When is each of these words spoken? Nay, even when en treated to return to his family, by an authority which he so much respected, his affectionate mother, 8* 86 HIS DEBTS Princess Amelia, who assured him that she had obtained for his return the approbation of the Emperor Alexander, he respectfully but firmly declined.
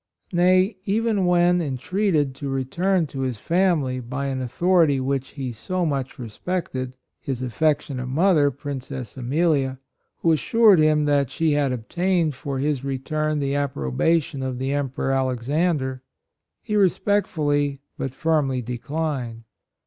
Nay, 0.33 0.77
even 0.83 1.27
when 1.27 1.61
en 1.61 1.77
treated 1.77 2.33
to 2.33 2.49
return 2.49 3.05
to 3.05 3.19
his 3.19 3.37
family, 3.37 3.99
by 3.99 4.25
an 4.29 4.41
authority 4.41 4.99
which 4.99 5.27
he 5.37 5.51
so 5.51 5.85
much 5.85 6.17
respected, 6.17 6.95
his 7.19 7.43
affectionate 7.43 8.07
mother, 8.07 8.49
8* 8.49 8.49
86 8.49 8.49
HIS 8.49 8.49
DEBTS 8.49 8.61
Princess 9.13 9.17
Amelia, 9.17 9.79
who 10.21 10.31
assured 10.31 10.79
him 10.79 11.05
that 11.05 11.29
she 11.29 11.51
had 11.51 11.71
obtained 11.71 12.33
for 12.33 12.57
his 12.57 12.83
return 12.83 13.37
the 13.37 13.53
approbation 13.53 14.41
of 14.41 14.57
the 14.57 14.73
Emperor 14.73 15.11
Alexander, 15.11 16.01
he 16.63 16.75
respectfully 16.75 17.79
but 17.95 18.15
firmly 18.15 18.63
declined. 18.63 19.43